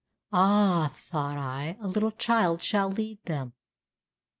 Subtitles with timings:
[0.33, 3.53] "Ah," thought I, "a little child shall lead them."